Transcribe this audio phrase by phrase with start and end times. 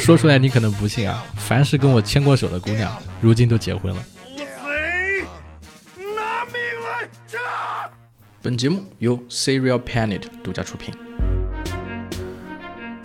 [0.00, 4.02] 说出来你可能不信啊，凡是跟我牵过手的姑娘，如今都结婚了。
[5.96, 7.38] 拿命来炸！
[8.42, 10.92] 本节目由 Serial Planet 独家出品。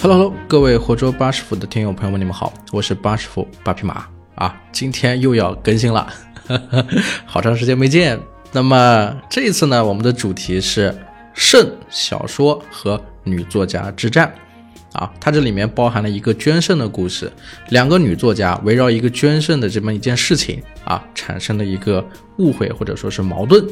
[0.02, 6.12] Hello Hello，各位活捉八师傅的听友朋友们，你们好，我是八师傅八匹马啊，今天又要更新了，
[7.28, 8.20] 好长时间没见。
[8.52, 10.98] 那么这一次呢，我们的主题是
[11.34, 14.34] 圣小说和女作家之战。
[14.96, 17.32] 啊，它这里面包含了一个捐肾的故事，
[17.70, 22.06] 两个女作家围绕一个捐肾的这么一件事情啊，产生了一个
[22.38, 23.66] 误会或者说是矛盾，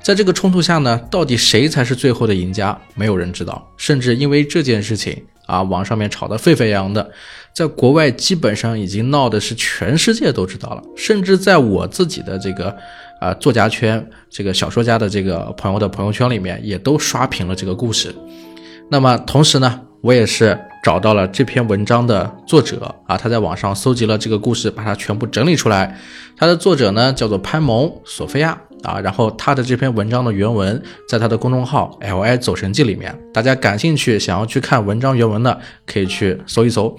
[0.00, 7.10] 在这个冲突下呢，到底谁才是最后的赢家，没有人知道，甚至因为这件事情啊，网上面吵得沸沸扬扬的，
[7.52, 12.76] 在国外基本上已经闹的是全世界都知道了，甚至在我自己的这个
[13.20, 18.14] 啊作家圈、这个小说家的这个朋友的朋友圈里面，也都刷屏了这个故事。
[18.90, 20.58] 那么同时呢，我也是。
[20.80, 25.98] 找到了这篇文章的作者啊，他在网上搜集了这个故事，把它全部整理出来。
[26.36, 36.96] 他的作者呢叫做潘萌索菲亚啊，然后他的这篇文章的原文在他的公众号 L I 走神记里面，大家感兴趣想要去看文章原文的可以去搜一搜。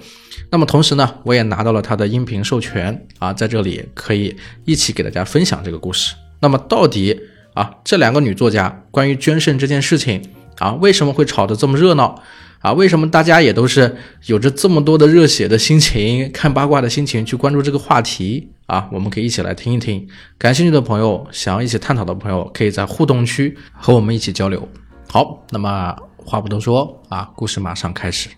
[0.50, 6.14] 那么同时呢，我也拿到了他的音频授权啊，在这里可以一起给大家分享这个故事。
[6.40, 7.18] 那么到底
[7.54, 10.22] 啊这两个女作家关于捐肾这件事情
[10.58, 12.22] 啊，为什么会吵得这么热闹？
[12.60, 18.86] 啊，为什么大家也都是有着这么多的热血的心情，看八卦的心情去关注这个话题啊？
[18.92, 20.06] 我们可以一起来听一听。
[20.36, 24.68] 感兴趣的朋友，想要一起探讨的朋友，可以在互动区和我们一起交流。
[25.08, 28.28] 好，那么话不多说啊，故事马上开始。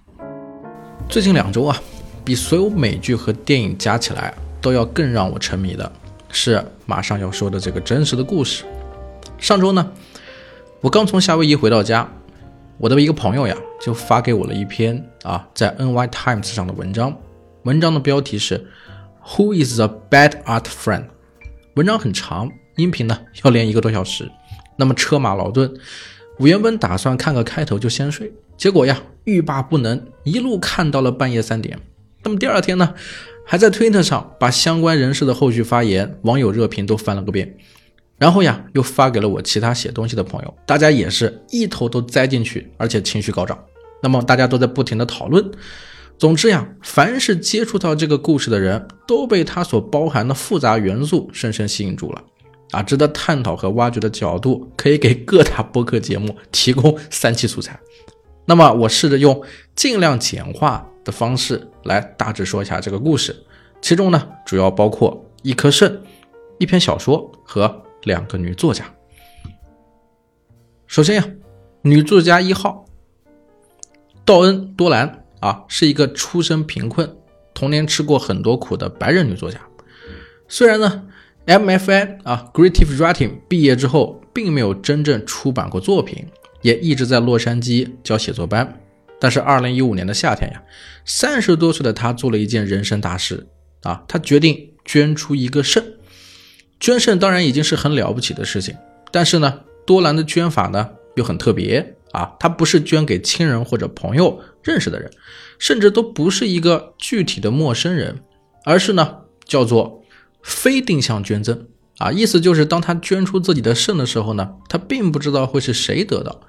[1.09, 1.77] 最近两周啊，
[2.25, 5.91] 比所有美剧和电影加起来都要更让我沉迷的
[6.31, 8.63] 是马上要说的这个真实的故事。
[9.37, 9.91] 上周呢，
[10.81, 12.09] 我刚从夏威夷回到家。
[12.79, 17.13] 我的一个朋友呀，就发给我了一篇啊，在 NY Times 上的文章。
[17.65, 18.65] 文章的标题是
[19.27, 21.07] “Who is the bad art friend？”
[21.75, 24.31] 文章很长，音频呢要连一个多小时。
[24.77, 25.73] 那么车马劳顿，
[26.39, 31.79] 我原本打算看个开头就先睡，结果呀欲罢不能，一路看到了半夜三点。
[32.23, 32.95] 那么第二天呢，
[33.45, 37.57] 还在推特上把相关人士的后续发言、网友热评都翻了个遍。
[38.17, 43.59] 然后呀，又发给了我其他写东西的朋友，大家也是一头都栽进去，而且情绪高涨。
[44.03, 45.51] 那么大家都在不停的讨论。
[46.19, 52.23] 总之呀，凡是接触到这个故事的人，都被它所包含的复杂元素深深吸引住了。
[52.73, 57.81] 啊，值得探讨和挖掘的角度，可以给各大播客节目提供三期素材。
[58.45, 59.43] 那么我试着用
[59.75, 63.35] 尽量简化的方式来大致说一下这个故事，
[63.81, 66.03] 其中呢，主要包括一颗肾、
[66.59, 67.83] 一篇小说和。
[68.05, 68.85] 两个女作家。
[70.89, 71.25] 首先呀，
[71.83, 72.82] 女作家一号
[74.25, 77.17] 道恩·多兰啊，是一个出身贫困、
[77.53, 79.61] 童年吃过很多苦的白人女作家。
[80.49, 81.05] 虽然呢
[81.47, 86.27] ，MFA 啊 （Creative Writing） 毕业之后，并没有真正出版过作品，
[86.61, 88.79] 也一直在洛杉矶教写作班。
[89.19, 90.63] 但是，二零一五年的夏天呀，
[91.05, 93.47] 三十多岁的他做了一件人生大事
[93.83, 95.83] 啊，他决定捐出一个肾。
[96.81, 98.75] 捐肾当然已经是很了不起的事情，
[99.13, 105.11] 但是呢，多兰的捐法呢又很特别啊，他不是捐给亲人或者朋友认识的人，
[105.59, 108.23] 甚至都不是一个具体的陌生人，
[108.65, 110.05] 而是呢叫做
[110.43, 111.67] 非定向捐赠
[111.99, 116.41] 啊，意思就是当他捐出自己的肾的时候呢，他并不知道会是谁得到，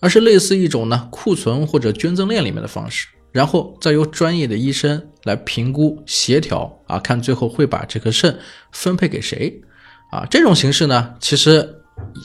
[0.00, 3.08] 而是类似一种呢库存或者捐赠链里面的方式。
[3.32, 8.38] 然后再由专业的医生来评估协调啊，看最后会把这颗肾
[8.70, 9.60] 分配给谁
[10.12, 10.24] 啊？
[10.30, 11.68] 这种形式呢，其实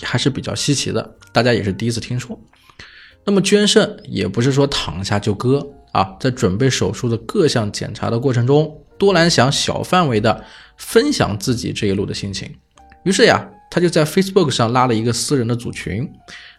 [0.03, 2.39] 还是比较稀奇的，大家也是第一次听说。
[3.29, 10.43] 那么捐肾也不是说躺下就割啊，在准备手术的各项检查的过程中，多兰想小范围的
[10.77, 12.51] 分享自己这一路的心情，
[13.03, 16.11] 于是呀，他就在 Facebook 上拉了一个私人的组群，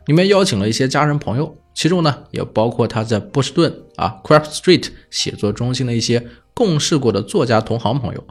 [0.07, 1.57] 里面邀请了一些家人朋友。
[1.75, 8.25] 其中呢，也包括他在波士顿啊 c r a f t Street 写作中心的一些共事过的作家同行朋友。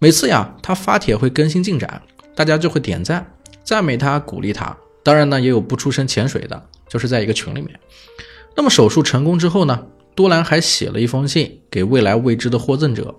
[0.00, 2.02] 每次呀，他发帖会更新进展，
[2.34, 3.32] 大家就会点赞、
[3.62, 4.76] 赞美他、鼓励他。
[5.04, 7.70] 当然呢，也有不出声潜水的，就是在一个群里面。
[8.54, 13.14] 那么手术成功之后呢，多兰还写了一封信给未来未知的获赠者。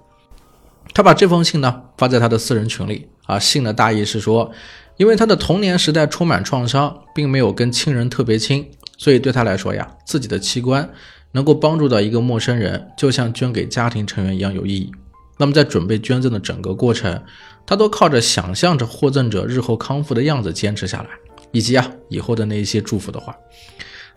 [0.93, 4.51] 他把这封信呢发在他的私人群里啊，信的大意是说，
[4.97, 8.69] 因为他的童年时代充满创伤，并没有跟亲人特别亲。
[8.97, 10.87] 所以对他来说呀，自己的器官
[11.31, 14.91] 能够帮助到一个陌生人，就像捐给家庭成员一样有意义。
[15.37, 17.23] 那么在准备捐赠的整个过程，
[17.65, 21.09] 他都靠着想象着获赠者日后康复的样子坚持下来，
[21.51, 23.35] 以及啊以后的那一些祝福的话。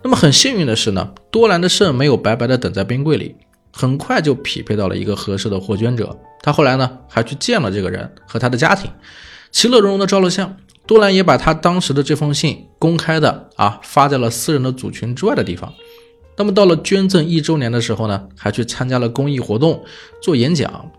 [0.02, 3.34] 那么很幸运的是呢，多兰的肾没有白白的等在冰柜里，
[3.72, 6.16] 很快就匹配到了一个合适的获捐者。
[6.42, 8.90] 他后来呢，还去见了这个人和他的家庭，
[9.50, 10.56] 其乐融融的照了相。
[10.86, 15.72] 多兰也把他当时的这封信公开的啊发在了私人的组群之外的地方。
[16.36, 19.82] 那么到了捐赠一周年的时候呢，还去参加了公益活动，
[20.20, 20.90] 做演讲。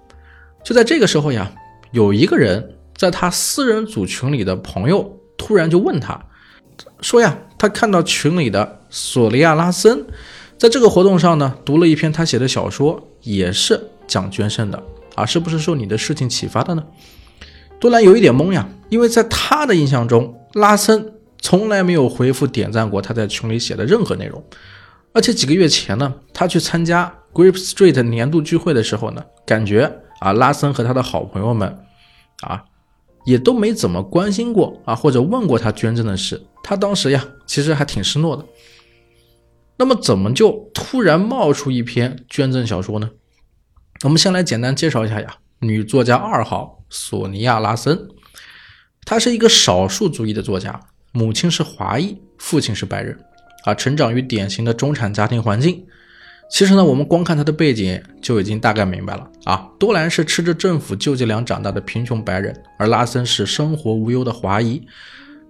[0.63, 1.51] 就在这个时候呀，
[1.91, 6.19] 有一个人在他私人组群里的朋友突然就问他，
[7.01, 10.05] 说呀，他看到群里的索利亚拉森
[10.57, 14.81] 在这个活动上呢，读了一篇他写的小说，也是讲捐肾的
[15.15, 16.83] 啊，是不是受你的事情启发的呢？
[17.79, 24.43] 多兰有一点懵呀，因为在他的印象中，拉森从来没有回复点赞过他在群里写的任何内容，
[25.13, 29.99] 而且几个月前呢，他去参加 Grip Street 年度聚会的时候呢，感觉。
[30.21, 31.77] 啊，拉森和他的好朋友们，
[32.39, 32.63] 啊，
[33.25, 36.42] 也都没怎么关心过啊，或者问过他捐赠的事。
[36.63, 38.45] 他当时呀，其实还挺失落的。
[39.77, 43.10] 那么，怎么就突然冒出一篇捐赠小说呢？
[44.04, 48.07] 我们先来简单介绍一下呀，女作家二号索尼娅·拉森，
[49.06, 50.80] 她是一个少数族裔的作家，
[51.12, 53.19] 母亲是华裔，父亲是白人，
[53.66, 55.86] 啊，成长于典型的中产家庭环境。
[56.50, 59.68] 其实呢，我们光看他的背景就已经大概明白了啊。
[59.80, 64.81] 多兰是吃着政府救济粮长大的贫穷白人，而拉森是生活无忧的华裔。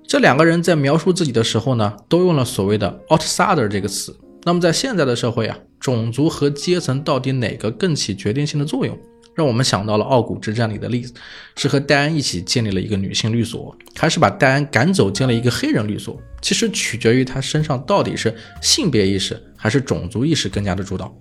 [0.07, 4.15] 这两个人在描述自己的时候呢，都用了所谓的 “outsider” 这个词。
[4.43, 8.97] 那么在现在的社会啊，种族和阶层到底哪个更起决定性的作用？
[9.35, 11.13] 让我们想到了奥古之战里的例子，
[11.57, 16.17] 是和戴安一起建立了一个女性律所，还是把戴安赶走建了一个黑人律所？
[16.41, 21.11] 其实取决于他身上到底是性别意识还是种族意识更加的主导。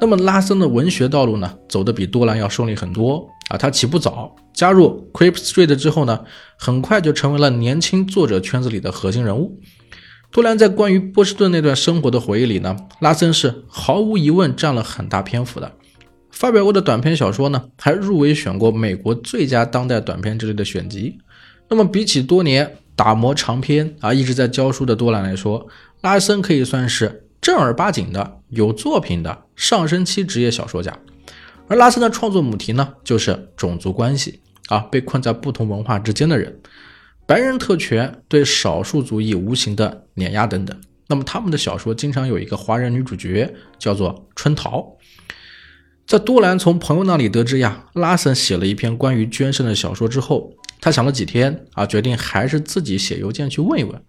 [0.00, 3.56] 那么拉森的文学道路呢，走得比多兰要顺利很多啊。
[3.56, 6.18] 他起步早，加入 Creep Street 之后呢，
[6.58, 9.60] 很快就成为了年轻作者圈子里的核心人物。
[10.32, 15.70] 多兰在关于波士顿那段生活的回忆里呢，拉森是毫无疑问占了很大篇幅的。
[16.32, 21.16] 发表过的短篇小说呢，还入围选过美国最佳当代短篇之类的选集。
[21.68, 25.68] 那么比起多年打磨长篇啊一直在教书的多兰来说，
[26.00, 30.96] 拉森可以算是正儿八经的有作品的上升期职业小说家。
[31.68, 36.60] 而拉森的创作母题呢，就是种族关系啊，被困在不同文化之间的人，
[37.26, 40.78] 白人特权对少数族裔无形的碾压等等。
[41.06, 44.96] 那么他们的小说经常有一个华人女主角，叫做春桃。
[46.06, 54.02] 在多兰从朋友那里得知呀，拉森写了一篇关于捐肾的小说之后，他想了几天啊，决定还是自己写邮件去问一问。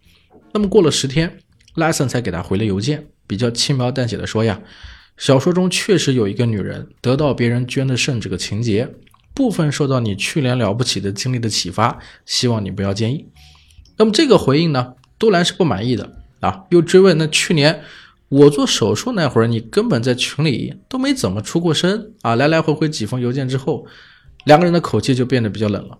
[0.51, 1.37] 那么过了十天，
[1.75, 4.59] 拉森才给他回了邮件，比较轻描淡写的说呀，
[5.15, 8.89] 小说中确实有一个女人得到别人捐的肾这个情节，
[9.33, 13.25] 部分受到你去年了不起的经历的启发，希望你不要介意。
[13.95, 16.11] 那么这个回应呢，多兰是不满意的
[16.41, 17.81] 啊，又追问那去年。
[18.27, 22.33] 我做手术那会儿，你根本在群里都没怎么出过声啊！
[22.33, 23.85] 来来回回几封邮件之后，
[24.45, 25.99] 两个人的口气就变得比较冷了。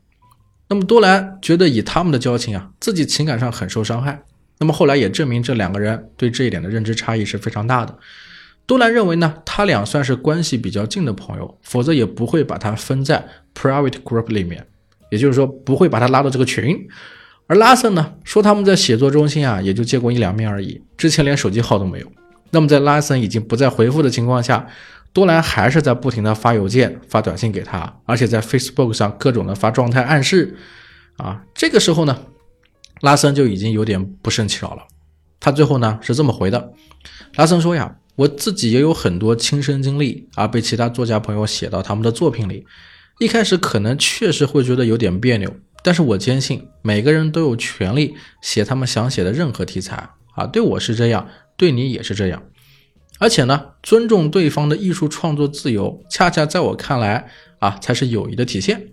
[0.70, 4.24] 那么多兰觉得以他们的交情啊，自己情感上很受伤害。
[4.62, 7.98] 那么后来也证明这两个人对这一点的认知差异是非常大的。
[8.68, 14.64] 多兰认为呢，他俩算是关系比较近的朋友，否则也不会把他分在 private group 里面，
[15.10, 16.78] 也就是说不会把他拉到这个群。
[17.48, 22.12] 而拉森呢，说他们在写作中心啊，也就见过一两面而已，之前连手机号都没有。
[22.52, 24.68] 那么在拉森已经不再回复的情况下，
[25.12, 30.56] 多兰还是在不停的发邮件、发短信给他，而且在 Facebook 上各种的发状态暗示。
[31.18, 32.18] 啊，这个时候呢，
[33.02, 34.84] 拉森就已经有点不胜其扰了。
[35.40, 36.74] 他最后呢是这么回的：
[37.36, 42.66] 拉森说呀，我自己也有很多亲身经历啊，被其他作家朋友写到他们的作品里，
[43.20, 45.54] 一开始可能确实会觉得有点别扭，
[45.84, 51.28] 但是我坚信每个人都有权利写他们想写的任何题材啊，对我是这样。
[51.58, 52.42] 对你也是这样，
[53.20, 57.30] 而且呢，尊重对方的艺术创作自由，恰恰在我看来
[57.60, 58.88] 啊，才是友谊的体现。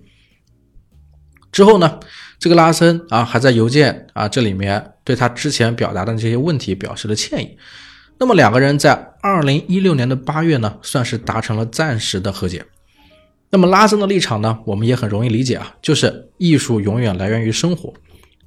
[1.51, 1.99] 之后呢，
[2.39, 7.57] 这个拉森啊，还在邮件啊这里面对他之前表达的这些问题表示了歉意。
[8.19, 12.65] 那么两个人在二零一六年的八月呢，算是达成了暂时的和解。
[13.51, 17.93] 那么拉森的立场呢，我们也很容易理解啊，就是艺术永远来源于生活。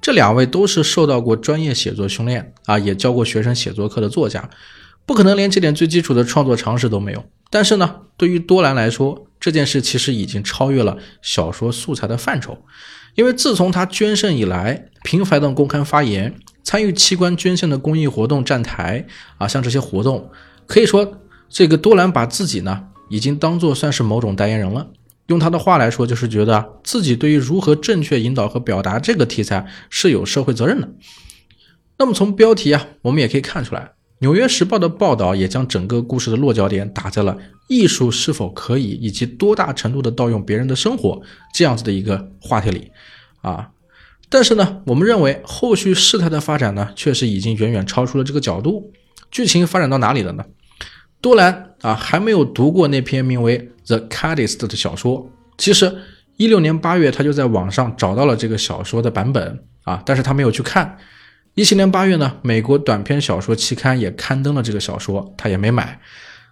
[0.00, 4.48] 这两位都是受到过专业写作训练啊，也教过学生写作课的作家，
[5.04, 7.24] 不可能连这点最基础的创作常识都没有。
[7.50, 12.56] 但是呢，对于多兰来说，这件事其实已经超越了小说素材的范畴，
[13.14, 20.30] 因为自从他捐肾以来，频繁的公开发言，参与器官捐献的公益活动站台啊，像这些活动，
[20.66, 24.88] 可以说这个多兰把自己呢，已经当做算是某种代言人了。
[25.26, 30.88] 用他的话来说，就是觉得自己对于如何正确引导和表达这个题材是有社会责任的。
[31.98, 33.92] 那么从标题啊，我们也可以看出来，
[34.22, 37.36] 纽约时报》的报道也将整个故事的落脚点打在了
[37.66, 41.20] 艺术是否可以以及多大程度的盗用别人的生活
[41.52, 42.92] 这样子的一个话题里，
[43.40, 43.70] 啊，
[44.28, 48.92] 但是呢，我们认为后续事态的发展呢，确实已经远远超出了这个角度。
[49.32, 50.44] 剧情发展到哪里了呢？
[51.20, 55.28] 多兰啊，还没有读过那篇名为《The Cardist》的小说。
[55.58, 55.92] 其实，
[56.36, 60.96] 一六年八月，他就在网上找到了这个小说的版本啊，但是他没有去看。
[61.54, 66.00] 一七年八月呢，美国短篇小说期刊也刊登了这个小说，他也没买，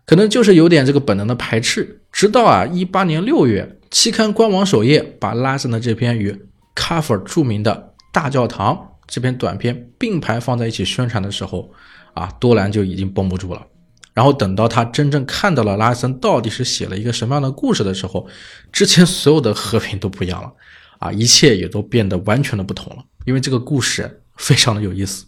[0.05, 2.03] 可能就是有点这个本能的排斥。
[2.13, 6.39] 直到啊一八年六月，期刊官网首页把拉森的这篇与
[6.75, 11.73] Cover 著名的大教堂这篇短篇并排放在一起宣传的时候，
[12.13, 13.67] 啊多兰就已经绷不住了。
[14.13, 18.29] 然后等到他真正看到了拉森到底是写了一个什么样的故事的时候，
[18.71, 20.53] 之前所有的和平都不一样了，
[20.99, 24.19] 啊一切也都变得完全的不同了，因为这个故事。
[24.41, 25.27] 非常的有意思。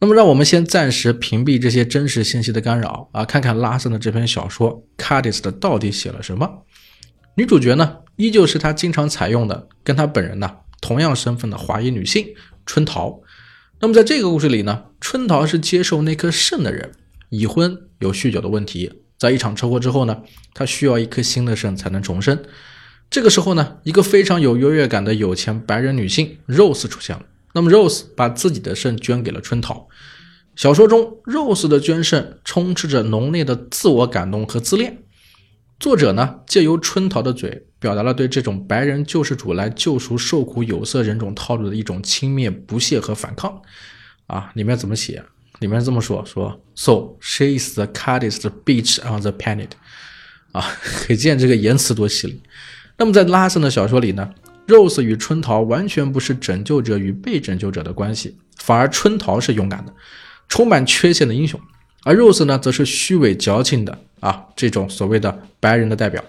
[0.00, 6.64] 那么，让我们先暂时屏蔽这些真实信息的干扰啊，看看拉森的这篇小说《Cadis 的到底写了什么。
[7.36, 10.50] 女主角呢，依旧是他经常采用的，跟他本人呢
[10.80, 12.26] 同样身份的华裔女性
[12.66, 13.22] 春桃。
[13.80, 16.92] 那么，在这个故事里呢，春桃是接受那颗肾的人，
[17.28, 20.22] 已婚，有酗酒的问题，在一场车祸之后呢，
[20.52, 22.42] 她需要一颗新的肾才能重生。
[23.10, 27.22] 这个时候呢，一个非常有优越感的有钱白人女性 Rose 出现了。
[27.54, 29.88] 那么，Rose 把自己的肾捐给了春桃。
[30.56, 34.98] 小说中，Rose 的捐肾充斥着浓烈的自我感动和自恋。
[35.80, 43.62] 作者呢，借由春桃的嘴，表达了对这种白人救世主来救赎受苦有色人种套路的一种轻蔑、不屑和反抗。
[44.26, 45.22] 啊，里面怎么写？
[45.60, 49.70] 里面这么说：说，So she is the cardest bitch on the planet。
[50.52, 52.42] 啊， 可见这个言辞多犀利。
[52.96, 54.30] 那么，在拉森的小说里呢
[54.66, 59.92] ？Rose 与春桃完全不是拯救者与被拯救者的关系，反而春桃是勇敢的、
[60.48, 61.60] 充满缺陷的英雄，
[62.04, 66.24] 而 Rose 呢，则是虚伪矫情的啊，这种所谓的白人的代表。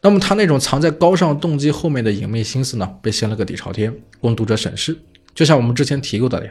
[0.00, 4.96] 那么他那种藏在高尚动机后面的隐秘心思呢，被掀了个底朝天，供读者审视。
[5.34, 6.50] 就像我们之前提过的呀，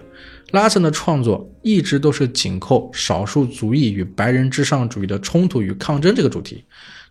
[0.52, 6.64] 拉森的创作一直都是紧扣少数族裔与白人至上主义的冲突与抗争这个主题，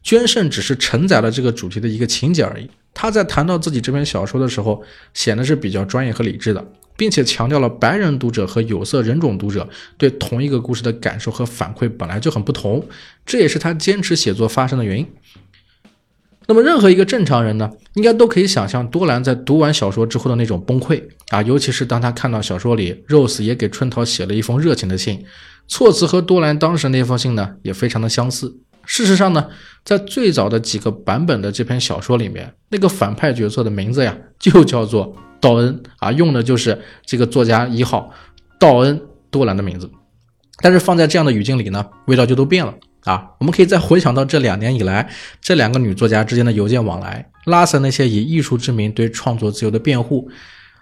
[0.07, 2.71] 捐肾只是承载了这个主题的一个情节而已。
[2.95, 4.81] 他在谈到自己这篇小说的时候，
[5.13, 6.65] 显得是比较专业和理智的，
[6.97, 12.87] 并且强调了白人读者和有色人种读者对同一个故事的感受和反馈本来就很不同，
[13.27, 15.05] 这也是他坚持写作发生的原因。
[16.47, 25.25] 那么，任何一个正常人呢，应该都可以想象多兰在读完小说之后的那种崩溃啊，尤其是当他看到小说里 Rose 也给春桃写了一封热情的信，
[25.67, 28.57] 措辞和多兰当时那封信呢，也非常的相似。
[28.87, 29.47] 事实上呢，
[29.85, 38.11] 在最早的几个版本的这篇小说里面，那个反派角色的名字呀，就叫做道恩啊，用的就是这个作家一号
[38.59, 38.99] 道恩
[39.31, 39.91] 多兰的名字。
[40.63, 42.75] 但是放在这样的语境里呢，味道就都变了
[43.05, 43.27] 啊。
[43.39, 45.11] 我们可以再回想到这两年以来
[45.43, 50.31] 这两个女作家之间的邮件往来，拉塞那些以艺术之名对创作自由的辩护，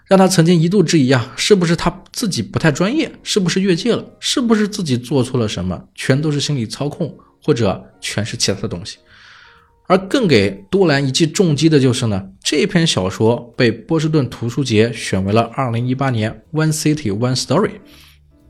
[0.07, 7.17] 让他曾经一度质疑啊，是不是他自己不太专业，是不是越界了，是不是自己做错了什么，全都是心理操控。
[7.45, 8.97] 或者全是其他的东西，
[9.85, 17.73] 而更给多兰一记重击的就是呢，这篇小说被波士顿图书节选为了二零一八年 One City One Story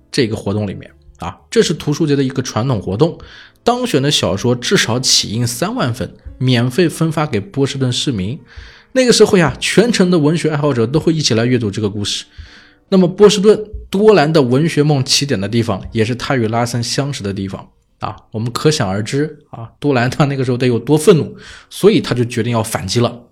[0.10, 3.20] 这个活动里面啊，这是图书节的一个传统活动，
[3.66, 8.40] 当选的小说至少起印三万份，免费分发给波士顿市民。
[8.94, 12.24] 那个时候呀，全城的文学爱好者都会一起来阅读这个故事。
[12.88, 17.68] 那么，波士顿多兰的文学梦起点的地方，也是他与拉森相识的地方。
[18.00, 21.36] 啊，我们可想而知啊，多兰他那个时候得有多愤怒，
[21.70, 23.24] 所以他就决定要反击了。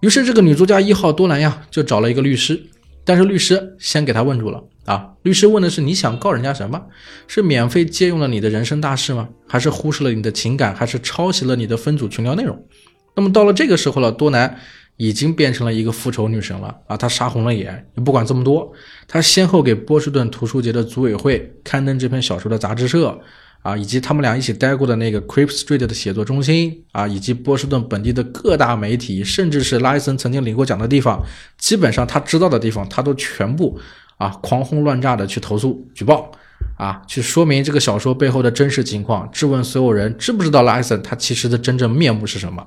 [0.00, 2.60] 于是这个女作家一号多兰呀，就找了一个律师，
[3.04, 5.10] 但是律师先给他问住了啊。
[5.22, 6.80] 律师问的是你想告人家什么？
[7.28, 9.28] 是免费借用了你的人生大事吗？
[9.46, 10.74] 还是忽视了你的情感？
[10.74, 12.66] 还是抄袭了你的分组群聊内容？
[13.14, 14.58] 那么到了这个时候了，多兰
[14.96, 16.96] 已经变成了一个复仇女神了啊！
[16.96, 18.72] 她杀红了眼，也不管这么多，
[19.06, 23.20] 她先后给波士顿图书节的组委会刊登这篇小说的杂志社。
[23.62, 31.24] 啊，以及他们俩一起待过的那个 Creep Street 的写作中心啊，以及波士顿本地的各大媒体，甚至是拉森曾经领过奖的地方，
[31.58, 33.78] 基本上他知道的地方，他都全部
[34.16, 36.32] 啊狂轰乱炸的去投诉举报，
[36.76, 42.66] 啊，去说明这个小说背后的真实情况，质问所有人知不知道拉森他其实的真正面目是什么，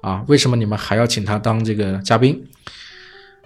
[0.00, 2.44] 啊，为什么你们还要请他当这个嘉宾？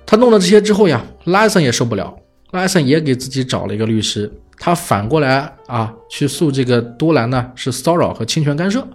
[0.06, 2.16] 他弄了这些之后呀，拉森也受不了，
[2.52, 4.32] 拉森也给自己找了一个律师。
[4.58, 8.86] 他反过来啊，去诉这个多兰呢是骚扰和侵权干涉。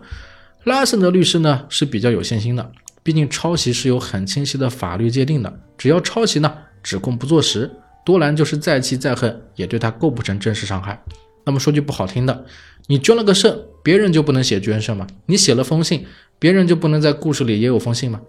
[0.63, 2.71] 拉森的律师呢是比较有信心的，
[3.03, 6.53] 毕竟抄袭是有很清晰的法律界定的，只要抄袭呢
[6.83, 7.69] 指控不坐实，
[8.05, 11.01] 多兰就是再气再恨也对他构不成正式伤害。
[11.43, 12.45] 那么说句不好听的，
[12.87, 15.07] 你捐了个肾，别人就不能写捐肾吗？
[15.25, 16.05] 你写了封信，
[16.37, 18.21] 别人就不能在故事里也有封信吗？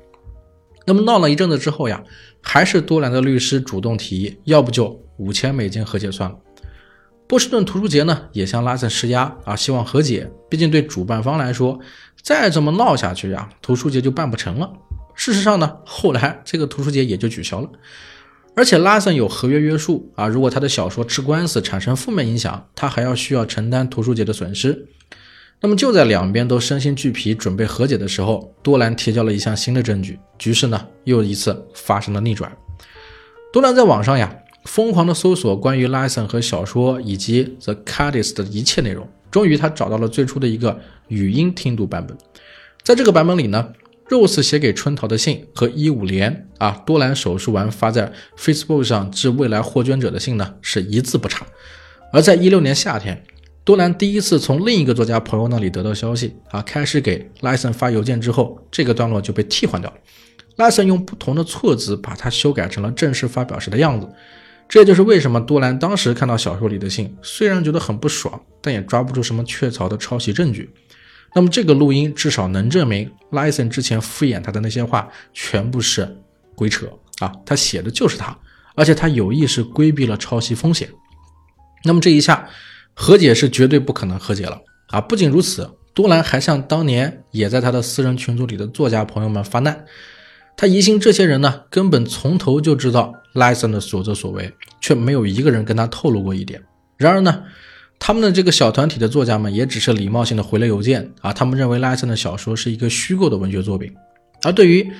[0.86, 2.02] 那么闹了一阵子之后呀，
[2.40, 6.36] 还是多兰的律师主动提议，要不就五千美金和解算了。
[7.32, 10.30] 波士顿图书节呢也向拉森施压啊，希望和解。
[10.50, 11.80] 毕竟对主办方来说，
[12.20, 14.70] 再这么闹下去呀，图书节就办不成了。
[15.14, 17.70] 事实上呢，后来这个图书节也就取消了。
[18.54, 24.86] 而且拉森有合约约束啊，如果他的小说吃官司产生负面影响，他还要需要承担图书节的损失。
[25.62, 32.54] 那么就在两边都身心俱疲，准备和解的时候，多兰提交了一项新的证据，局势呢又一次发生了逆转。
[33.54, 34.36] 多兰在网上呀。
[34.64, 42.16] 疯狂的搜索关于拉森和小说以及 The Cadiz 的一切内容，终于他找到了最初的一个语音听读版本。
[42.82, 43.72] 在这个版本里呢
[44.08, 51.46] ，Rose 写给春桃的信和一五年啊多兰手术完发在 Facebook 上致未来获捐者的信呢是一字不差。
[52.12, 53.24] 而在一六年夏天，
[53.64, 59.96] 多兰第一次从另一个作家朋友那里得到消息啊，开始给拉森发邮件之后，这个段落就被替换掉了。
[60.56, 64.06] 拉森用不同的措辞把它修改成了正式发表时的样子。
[64.68, 70.70] 这就是为什么多兰当时看到小说里的信，虽然觉得很不爽，但也抓不住什么确凿的抄袭证据。
[71.34, 76.16] 那么这个录音至少能证明莱森之前敷衍他的那些话全部是
[76.54, 76.86] 鬼扯
[77.20, 77.32] 啊！
[77.46, 78.36] 他写的就是他，
[78.74, 80.88] 而且他有意识规避了抄袭风险。
[81.84, 82.48] 那么这一下
[82.94, 85.00] 和解是绝对不可能和解了啊！
[85.00, 89.86] 不仅如此，多兰还向当年也在他的私人群组里的作家朋友们发难。
[90.54, 96.62] 他疑心这些人呢，根本从头就知道莱森的所作所为，却没有一个人跟他透露过一点。
[96.96, 97.42] 然而呢，
[97.98, 103.92] 他们的这个小团体的作家们也只是礼貌性的回了邮件啊，他们认为莱森的小说是一个虚构的文学作品。
[104.42, 104.90] 而对于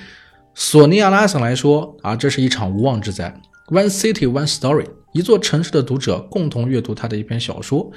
[0.55, 3.33] 索尼娅·拉森来说啊，这是一场无妄之灾。
[3.67, 7.91] One city, one story，一座城市的读者共同阅读他的一篇小说，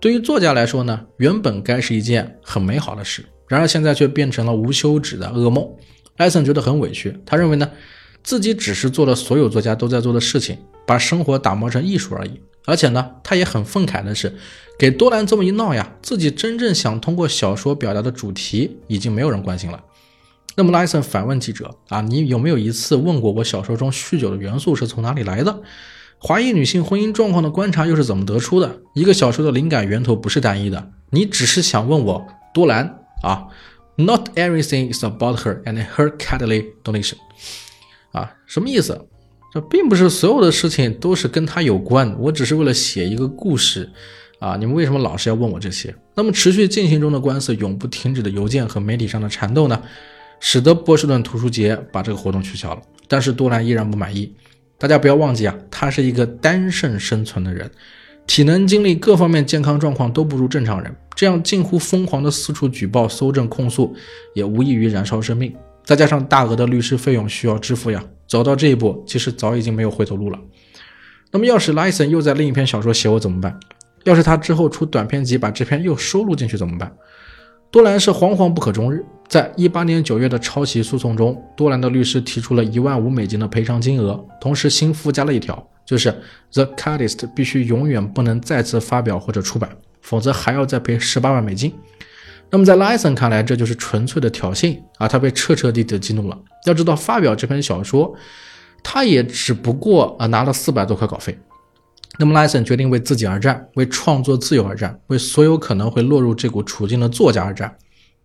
[0.00, 5.68] 对于作家来说呢，原本该是一件很美好的事，然而现在却变成了无休止的噩梦。
[6.16, 7.68] 艾森觉得很委屈，他认为呢，
[8.22, 12.40] 自己只是做了所有作家都在做的事情，把生活打磨成艺术而已。
[12.64, 14.36] 而且呢，他也很愤慨的是，
[14.78, 19.82] 给多兰这么一闹呀，自己真正想通过小说表达的主题已经没有人关心了。
[20.54, 25.62] 那么，莱森反问记者啊，你有没有一次问过我小说中酗酒的元素是从哪里来的？
[26.18, 28.80] 华裔女性婚姻状况的观察又是怎么得出的？
[28.92, 33.46] 一个小说的灵感源头不是单一的，你只是想问我多兰啊
[33.94, 37.14] ？Not everything is about her and her cuddly donation，
[38.18, 39.00] 啊，什么意思？
[39.54, 42.14] 这并不是所有的事情都是跟他有关。
[42.18, 43.88] 我只是为了写一个故事，
[44.40, 45.94] 啊，你们为什么老是要问我这些？
[46.14, 49.80] 那么持续进行中的官司、永不停止的邮件和媒体上的缠斗呢，
[50.40, 52.82] 使得波士顿图书节把这个活动取消了。
[53.06, 54.34] 但是多兰依然不满意。
[54.76, 57.70] 大家不要忘记啊，他是一个单肾生存的人。
[58.26, 63.96] 体能、精力各方面健康状况都不如正常人，这样近乎疯狂的四处举报、搜证、控诉，
[64.34, 65.54] 也无异于燃烧生命。
[65.88, 70.38] 再加上大额的律师费用需要支付呀，走到这一步，其实早已经没有回头路了。
[71.30, 73.58] 那么，要是莱森又在另一篇小说写我怎么办？
[74.04, 76.94] 要是他之后出短篇集把这篇又收录进去怎么办？
[77.70, 79.02] 多兰是惶惶不可终日。
[79.28, 85.66] 在一八年九月的抄袭诉讼中，多兰的律师提出了一万五美金的赔偿金额，同时新附加了一条。
[85.86, 86.14] 就是
[86.52, 89.70] The Cardist 必须永远不能再次发表或者出版，
[90.02, 91.72] 否则还要再赔十八万美金。
[92.50, 95.06] 那么在拉森看来，这就是纯粹的挑衅啊！
[95.06, 96.38] 他被彻彻底底激怒了。
[96.66, 98.14] 要知道，发表这篇小说，
[98.82, 101.38] 他也只不过啊拿了四百多块稿费。
[102.18, 107.76] 那么拉森决定为自己而战，为创作自由而战，为所有可能会落入这股处境的作家而战。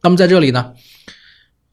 [0.02, 0.74] 那么在这里呢？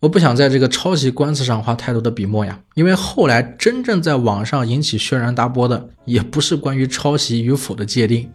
[0.01, 8.31] 我不想在这个抄袭官司上花太多的笔墨呀，因为后来真正在网上引起轩然大波的，也不是关于抄袭与否的界定，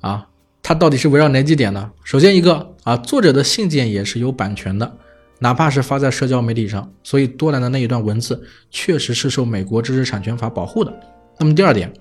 [0.00, 0.26] 啊，
[0.70, 1.90] 它到底是围绕哪几点呢？
[2.04, 4.98] 首先一个啊，作者的信件也是有版权的，
[5.40, 11.00] 哪怕是发在社交媒体上，所以多兰的那一段文字确实是受美国知识产权法保护的。
[11.40, 11.92] 那么第二点。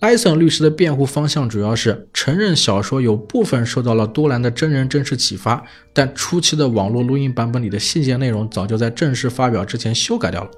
[0.00, 5.64] 艾森律师的辩护方向主要是承认小说有部分受到了多兰的真人真事启发，
[5.94, 10.50] 但初期的网络录音版本里的信件内容早就在正式发表之前修改掉了，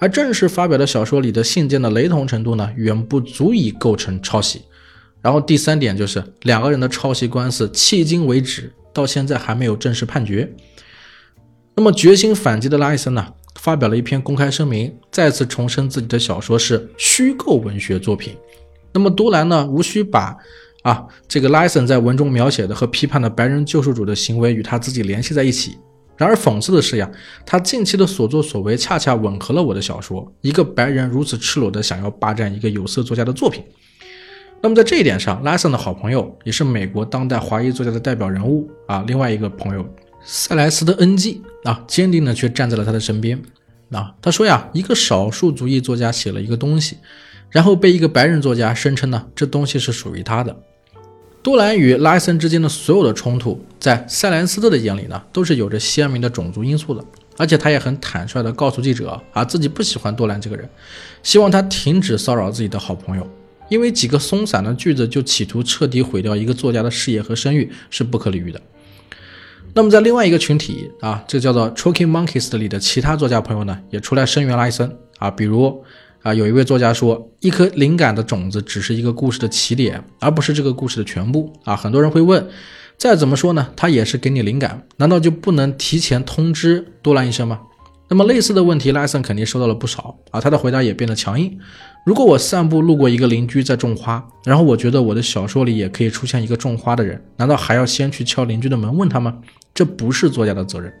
[0.00, 4.60] 而正式发表的小说里的信件的雷同程度呢，远不足以构成抄袭。
[5.22, 10.50] 然后第三点就是两个人的抄袭官司迄今为止到现在还没有正式判决。
[11.76, 13.26] 那么决心反击的拉伊森呢，
[13.58, 18.36] 发表了一篇公开声明，再次重申自己的小说是虚构文学作品。
[18.92, 20.36] 那么多兰呢，无需把
[20.82, 25.76] 啊这个拉伊森在文中描写的和批判的白人救世主的行为与他自己联系在一起。
[26.16, 27.10] 然而讽刺的是呀，
[27.46, 30.30] 他近期的所作所为恰恰吻合了我的小说。
[30.42, 33.62] 一个白人如此赤裸的想要霸占一个有色作家的作品。
[34.62, 39.82] 那么在这一点上，拉森的好朋友也是美国当代华裔作家的代表人物啊，另外一个朋友
[40.22, 43.40] 塞莱斯的恩基啊，坚定的却站在了他的身边
[43.90, 44.14] 啊。
[44.20, 46.98] 他说呀，一个少数族裔作家写了一个东西，
[47.48, 50.54] 然后被一个白人作家声称呢，这东西是属于他的。
[51.42, 57.02] 多兰与拉森之间的所有的冲突，在塞莱斯特的眼里呢，都是有着鲜明的种族因素的，
[57.38, 60.68] 而且他也很坦率的告诉记者啊，自己不喜欢多兰这个人，
[61.22, 63.26] 希望他停止骚扰自己的好朋友。
[63.70, 68.60] 因为几个松散的句子就企图彻底毁掉一个作家的事业和声誉是不可理喻的。
[69.72, 75.30] 那么在另外一个群体啊，这叫做 Choking Monkeys 里的其他作家朋友呢，也出来声援拉森啊。
[75.30, 75.82] 比如
[76.22, 81.76] 啊，有一位作家说，一颗灵感的种子只是一个故事的起点，而不是这个故事的全部啊。
[81.76, 82.46] 很多人会问，
[82.98, 87.60] 再怎么说呢，他也是给你灵感，难道就不能提前通知多兰医生吗？
[88.08, 90.40] 那么类似的问题，拉森肯定收到了不少啊。
[90.40, 91.56] 他的回答也变得强硬。
[92.04, 99.38] 如果我散步路过一个邻居在种花，然后我觉得我的小说里也可以出现一个种花的人，难道还要先去敲邻居的门问他吗？
[99.74, 100.92] 这不是作家的责任。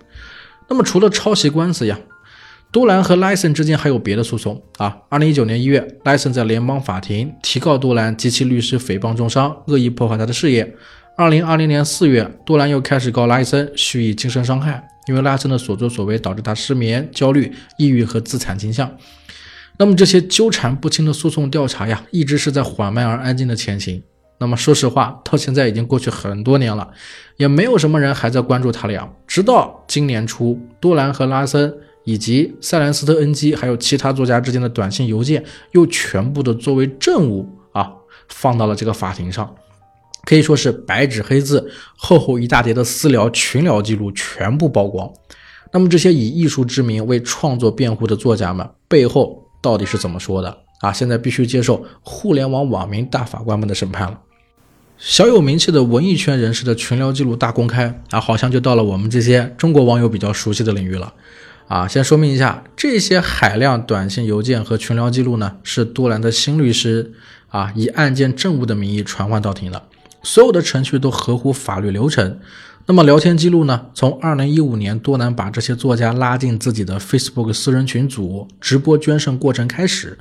[0.68, 1.98] 那么除了抄袭官司呀，
[2.70, 4.96] 多兰和莱森之间还有别的诉讼啊。
[5.08, 10.76] 二零一九年一月，莱森在联邦法庭提告多兰及其律师诽谤重伤，恶意破坏他的事业。
[11.16, 18.90] 二零二零年四月，多兰又开始告莱森蓄意精神伤害，因为莱森的所作所为导致他失眠、焦虑、抑郁和自残倾向。
[19.80, 24.02] 那么这些纠缠不清的诉讼调查呀，一直是在缓慢而安静的前行。
[24.38, 26.86] 那么说实话，到现在已经过去很多年了，
[27.38, 29.10] 也没有什么人还在关注他俩。
[29.26, 37.90] 直到今年初，多兰和拉森以及塞兰斯特恩基还有其他作家之间的短信邮件，又全部的作为证物啊，
[38.28, 39.50] 放到了这个法庭上，
[40.26, 45.10] 可以说是白纸黑字，厚厚一大叠的私聊群聊记录全部曝光。
[45.72, 49.39] 那么这些以艺术之名为创作辩护的作家们背后。
[49.60, 50.92] 到底是怎么说的啊？
[50.92, 54.20] 现在必须接受互联网网民大法官们的审判了。
[54.98, 61.14] 小有名气的文艺圈人士的群聊记录大公开啊，好像就到了我们这些中国网友比较熟悉的领域了
[61.68, 61.88] 啊。
[61.88, 67.12] 先说明一下，这些海量短信、邮件和群聊记录呢，是多兰的新律师
[67.48, 69.82] 啊以案件证物的名义传唤到庭的，
[70.22, 72.38] 所有的程序都合乎法律流程。
[72.90, 73.86] 那么聊天记录呢？
[73.94, 80.18] 从二零一五年多兰把这些作家拉进自己的 Facebook 私人群组，直播捐肾过程开始，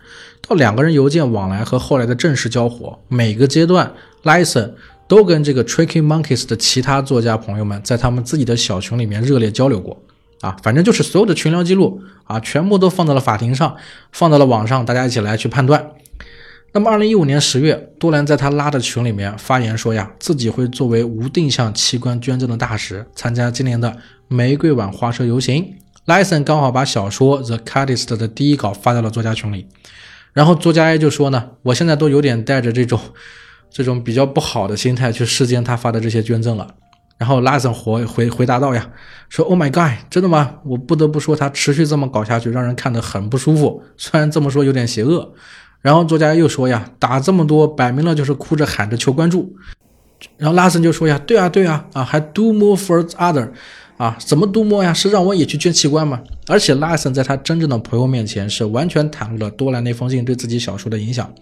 [0.47, 4.75] 到两个人邮件往来和后来的正式交火，每个阶段 l i s o n
[5.07, 9.99] 都跟这个 Tricky Monkeys 的其他作家朋友们在他们自己的小群里面热烈交流过。
[10.41, 13.75] 啊，反正就是所有的群聊记录啊，全部都放到了法庭上，
[14.11, 15.83] 放到了网上，大家一起来去判断。
[16.71, 25.75] 那么，二零一五年十月，多兰在他拉的群里面发言说呀，自己会作为无定向器官捐赠的大使，参加今年的玫瑰碗花车游行。
[26.05, 29.65] 莱森刚好把小说《The Cadist》的第一稿发到了作家群里，
[30.31, 32.99] 然后作家 A 就说呢，我现在都有点带着这种
[33.71, 36.67] 这种比较不好的心态去视奸他发的这些捐赠了。
[37.17, 38.87] 然后拉森回回回答道呀，
[39.27, 40.57] 说 Oh my God，真的吗？
[40.63, 43.83] 我不得不说，他持续这么搞下去，让人看得很不舒服。
[43.97, 45.33] 虽然这么说有点邪恶。
[45.81, 49.55] 然后作家又说呀，打这么多，摆明了就是哭着喊着求关注。
[50.37, 53.49] 然后拉森就说呀，对啊对啊，啊还 do more for other，
[53.95, 54.93] 啊怎么 do more 呀？
[54.93, 56.21] 是让我也去捐器官吗？
[56.47, 61.33] 而且拉森在他真正的朋友面前是完全袒露了多兰那封信对自己小说的影响。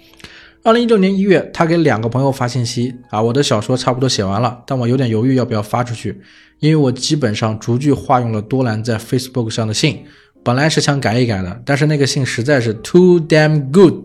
[0.63, 6.21] 二零一六年一月，他给两个朋友发信息啊，我的小说差不多写完了，但我有点犹豫要不要发出去，
[6.59, 10.03] 因为我基本上逐句化用了多兰在 Facebook 上的信。
[10.47, 13.95] 本来是想改一改的，但是那个信实在是 too damn good，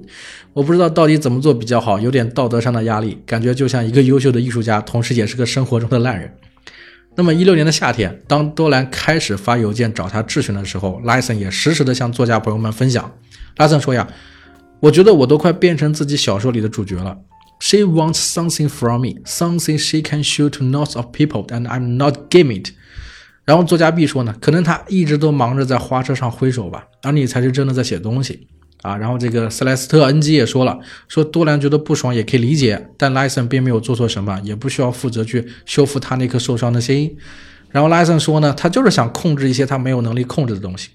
[0.53, 6.35] 我不知道到底怎么做比较好，有点道德上的压力，感觉就像一个优秀的艺术家，同时也是个生活中的烂人。
[7.15, 13.15] 那么一六年的夏天，当多兰开始发邮件找他质询的时候，拉森也实时的向作家朋友们分享。
[13.59, 14.09] 拉森说呀，
[14.81, 17.17] 我觉得我都快变成自己小说里的主角了。
[17.61, 22.15] She wants something from me, something she can show to lots of people, and I'm not
[22.29, 22.71] giving it.
[23.45, 28.47] 然后作家 B 说呢，可能他一直都忙着在花车上挥手吧，而你才是真的在写东西
[28.83, 28.97] 啊。
[28.97, 30.79] 然后这个塞莱斯特恩基也说了，
[31.09, 37.17] 说多兰觉得不爽也可以理解，但莱森并没有做错什么，也不需要负责去修复他那颗受伤的心。
[37.71, 40.91] 然后莱森说呢，他就是想控制一些他没有能力控制的东西。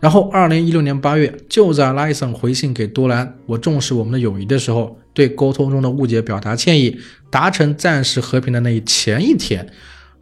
[0.00, 6.98] 然后二零一六年八月，就在莱森回信给多兰“我重视我们的友谊”的时候，对沟通中的误解表达歉意，
[7.30, 9.68] 达成暂时和平的那前一天。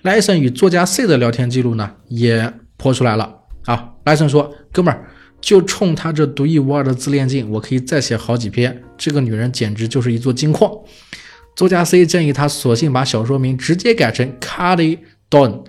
[0.02, 3.36] 莱森与作家 C 的聊天记录呢，也泼出来了
[3.66, 3.92] 啊！
[4.04, 5.10] 莱森说：“哥们儿，
[5.42, 8.82] 就冲他这独一无二的自恋劲，我可以再写好几篇。
[8.96, 10.72] 这个女人简直就是一座金矿。”
[11.54, 15.64] 作家 C 建议他索性把小说名直接改成 Cardi Dawn，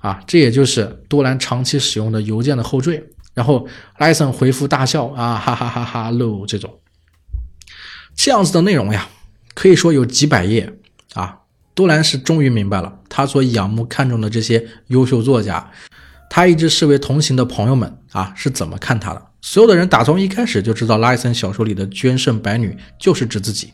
[0.00, 3.04] 啊，这也就是多兰长期使用的邮件的后缀。
[3.34, 3.68] 然后
[3.98, 6.80] 莱森回复大笑啊，哈哈哈哈喽，这种
[8.16, 9.08] 这样子的内容呀。
[9.54, 10.70] 可以说有几百页
[11.76, 11.78] 啊。
[11.78, 15.70] 多兰是终于明白了，他所仰慕看重的这些优秀作家，
[16.30, 19.22] 他一直视为同行的朋友们啊是怎么看他的？
[19.42, 23.72] 所有的人打从一开始就知道拉伊森小说里的捐圣白女就是指自己，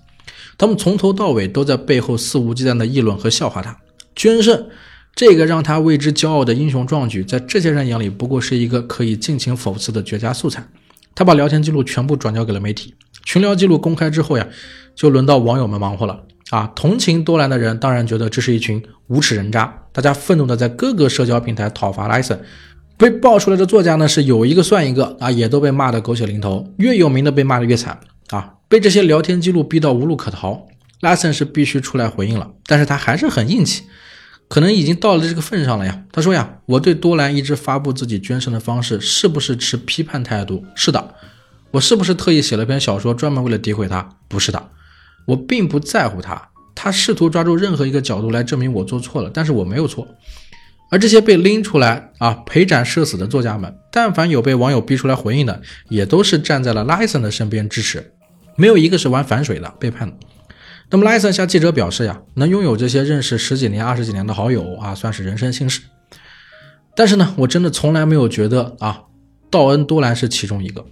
[0.59, 3.77] 他们从头到尾都在背后肆无忌惮的议论和笑话他。
[4.15, 4.67] 捐圣
[5.15, 10.67] 这个让他为之骄傲的英雄壮举，在这些人眼里不过是一个可以尽情讽刺的绝佳素材。
[11.15, 14.47] 他把聊天记录全部转交给了媒体，群聊记录公开之后呀，
[14.95, 16.23] 就轮到网友们忙活了。
[16.53, 22.38] 啊，同情多兰的人当然觉得这是一群无耻人渣，大家愤怒的在各个社交平台讨伐莱森。
[22.99, 30.67] 被爆出来的作家呢是有一个算一个啊，也都被骂得狗血淋头，越有名的被骂得越惨啊，被这些聊天记录逼到无路可逃。
[31.01, 33.85] 莱森是必须出来回应了，但是他还是很硬气，
[34.49, 36.03] 可能已经到了这个份上了呀。
[36.12, 40.62] 他说呀，我对多兰一直发布自己捐肾的方式是不是持批判态度？
[40.75, 41.15] 是的。
[41.71, 44.07] 我是不是特意写了篇小说专门为了诋毁他？
[44.29, 44.62] 不是的。
[45.27, 50.07] 我并不在乎他，他试图抓住任何一个角度来证明我做错了，但是我没有错。
[50.91, 58.13] 而这些被拎出来啊陪斩社死的作家们，但凡有被网友逼出来回应的，也都是站在了拉森的身边支持，
[58.57, 60.15] 没有一个是玩反水的背叛的。
[60.91, 65.81] 那么拉森向记者表示呀，能拥有这些认识十几年、二十几年的好友啊，算是人生幸事。
[66.95, 69.05] 但是呢，我真的从来没有觉得啊，
[69.51, 70.85] 道恩多兰是其中一个。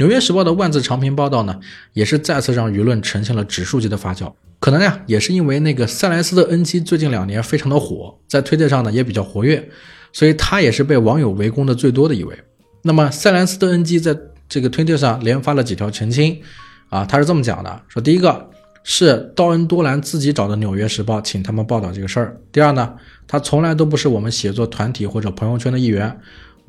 [0.00, 1.60] 纽约时报的万字长评报道呢，
[1.92, 4.32] 也是再次让舆论呈现了指数级的发酵。
[4.58, 9.68] 可能呀，也是因为那个塞莱斯的 N G 最近两年非常的火，在推特上呢也比较活跃，
[10.14, 12.34] 所以他也是被网友围攻的最多的一位。
[12.80, 14.16] 那么塞莱斯的 N G 在
[14.48, 16.40] 这个推特上连发了几条澄清，
[16.88, 18.48] 啊，他是这么讲的：说第一个
[18.82, 22.94] 是道恩多兰自己找的纽约时报，请他们报道这个事儿；第二呢，
[23.28, 26.18] 他从来都不是我们写作团体或者朋友圈的一员。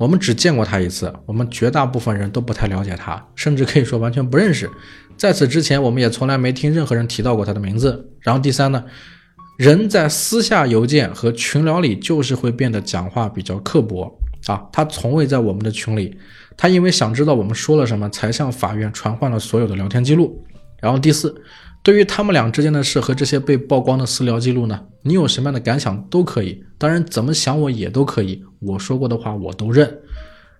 [0.02, 4.68] 我们只见过他一次，我们绝大部分人都不太了解他，甚至可以说完全不认识。
[5.16, 8.10] 在此之前，我们也从来没听任何人提到过他的名字。
[8.18, 8.82] 然后第三呢，
[9.56, 14.12] 人在私下邮件和群聊里就是会变得讲话比较刻薄
[14.46, 14.60] 啊。
[14.72, 16.18] 他从未在我们的群里，
[16.56, 20.44] 他因为想知道我们说了什么，才向法院传唤了所有的聊天记录。
[20.80, 21.32] 然后第四。
[21.82, 28.40] 对于他们俩之间的事和这些被曝光的私聊记录呢，你有什么样的感想都可以，当然怎么想我也都可以。
[28.60, 29.98] 我说过的话我都认。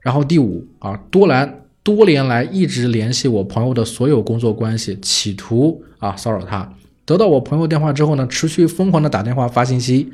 [0.01, 6.75] 然后第五啊，多兰多年来一直联系我朋友的所有工作关系，企图啊骚扰他。
[7.05, 10.11] 得到我朋友电话之后呢，持续疯狂的打电话发信息。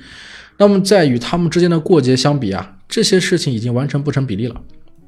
[0.58, 4.60] 那么在与他们之间的过节相比啊，这些事情已经完全不成比例了。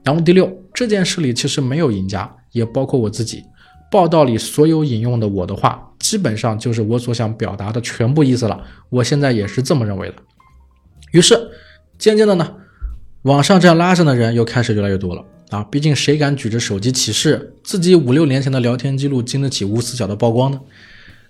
[0.02, 3.44] 然后第六，这件事里其实没有赢家，也包括我自己。
[3.90, 5.88] 报道里所有引用的我的话。
[6.00, 10.14] 基本上就是我所想表达的全部意思了，我现在也是这么认为的。
[11.12, 11.38] 于是，
[11.98, 12.54] 渐渐的呢，
[13.22, 15.62] 网上这样拉上的人又开始越来越多了啊！
[15.64, 20.60] 毕竟谁敢举着手机起誓，自己五六年前的聊天记录经得起无死角的曝光呢？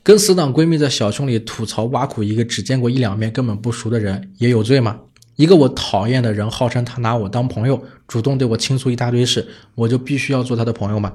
[0.02, 5.00] 跟死党闺蜜在小群里吐槽挖苦一个只见过一两面、根本不熟的人，也有罪吗？
[5.37, 11.14] 一个我讨厌的人，号称他拿我当朋友，主动对我倾诉一大堆事，我就必须要做他的朋友吗？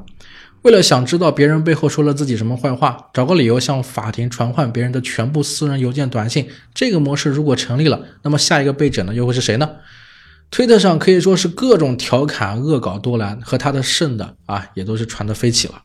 [0.65, 9.69] 为了想知道别人背后说了自己什么坏话，找个理由向法庭传唤别人的全部私人邮件、短信，这个模式如果成立了，那么下一个被整的又会是谁呢？
[10.49, 15.83] 推特上可以说是各种调侃、恶搞多兰和他的肾的啊，也都是传得飞起了。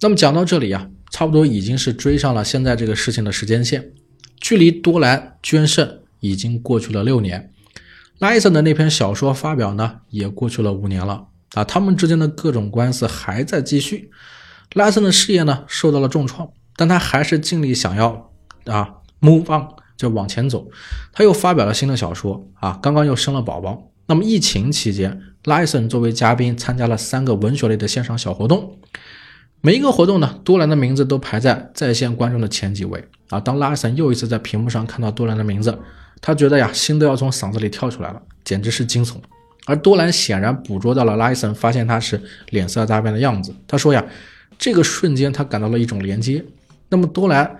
[0.00, 3.90] 那么讲到这里啊，差不多已经是追上了现在这个事情的时间线，
[4.40, 7.52] 距离多兰捐肾已经过去了六年，
[8.18, 11.26] 拉伊森的那篇小说发表呢，也过去了五年了。
[11.54, 14.10] 啊，他们之间的各种官司还在继续，
[14.74, 18.30] 拉森的事业呢受到了重创，但他还是尽力想要
[18.66, 20.68] 啊 move on 就往前走。
[21.12, 23.90] 他又发表了新的小说啊，刚刚又生了宝宝。
[24.06, 28.78] 那么疫情期间，拉森作为嘉宾参加了三个文学类的线上小活动，
[29.60, 33.40] 每一个活动呢，多兰的名字都排在在线观众的前几位啊。
[33.40, 35.78] 当拉森又一次在屏幕上看到多兰的名字，
[36.22, 39.16] 他觉得呀，心都要从嗓子里跳出来了，简直是惊悚。
[39.68, 43.54] 而多兰显然捕捉到了拉伊森发现他时脸色大变的样子。
[43.66, 44.02] 他说呀，
[44.58, 46.42] 这个瞬间他感到了一种连接。
[46.88, 47.54] 那么多兰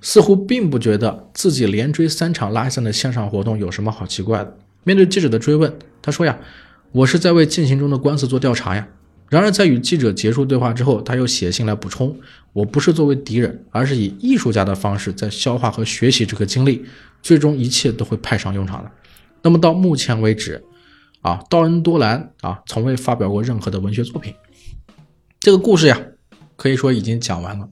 [0.00, 4.56] 似乎并不觉得自己连追三场拉伊森的线上活动有什么好奇怪的。
[4.82, 5.72] 面对记者的追问，
[6.02, 6.36] 他说呀，
[6.90, 8.88] 我是在为进行中的官司做调查呀。
[9.28, 12.18] 然而在与记者结束对话之后，他又写信来补充，
[12.52, 16.84] 我不是作为敌人，而是以艺术家的方式在消化和学习这个经历，
[17.22, 18.90] 最终一切都会派上用场的。
[19.42, 20.60] 那么到目前为止。
[21.22, 24.34] 啊，道恩多兰啊，从未发表过任何的文学作品。
[25.40, 25.98] 这个故事呀，
[26.56, 27.68] 可以说已经讲完了。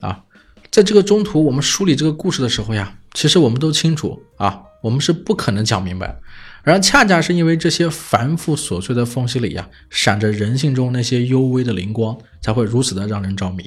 [0.00, 0.24] 啊，
[0.70, 6.20] 在这个中途，我们梳理这个故事的时候呀，其实我们都清楚啊，我们是不可能讲明白。
[6.62, 13.64] 然而，恰恰是因为这些繁复琐碎的缝隙里呀，闪着人性中那些幽微的灵光，才会如此的让人着迷。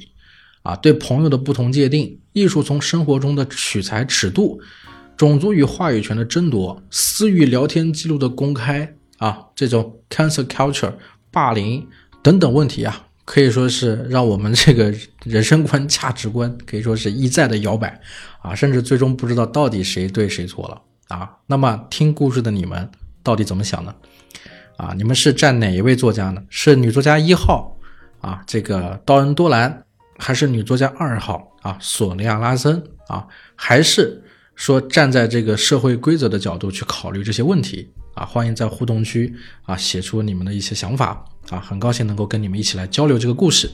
[0.64, 4.60] 啊，对朋友的不同界定，艺术从生活中的取材尺度，
[5.18, 10.94] 种族与话语权的争夺，私域聊天记录的公开啊，这种 cancel culture
[11.32, 11.88] 霸凌
[12.22, 18.00] 等等问题啊，可以说是让我们这个人生观、价值观可以说是一再的摇摆
[18.42, 21.32] 啊，甚至最终不知道到底谁对谁错了啊。
[21.48, 22.90] 那么听故事的你们
[23.24, 23.96] 到底怎么想呢？
[24.78, 26.44] 啊，你们是站哪一位作家呢？
[26.50, 27.78] 是女作家一号
[28.20, 29.82] 啊，这个道恩多兰。
[30.18, 34.24] 还是女作家二号啊，索尼亚·拉森啊，还是
[34.56, 38.26] 说站在这个社会规则的角度去考虑这些问题啊？
[38.26, 43.70] 欢迎在互动区啊写出你们的一些想法啊，很高兴能够跟你们一起来交流这个故事。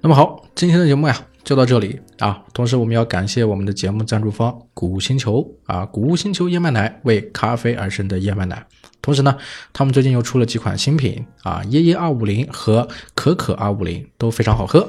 [0.00, 2.42] 那么好，今天的节目呀就到这里啊。
[2.52, 8.66] 同时我们要感谢我们的节目赞助方谷物星球啊，谷物星球燕麦奶为咖啡而生的燕麦奶。
[9.00, 9.36] 同时呢，
[9.72, 14.88] 他们最近又出了几款新品啊，椰椰二五零和可可二五零都非常好喝。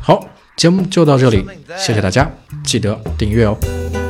[0.00, 1.44] 好，节目就到这里，
[1.78, 2.30] 谢谢大家，
[2.64, 4.03] 记得订阅哦。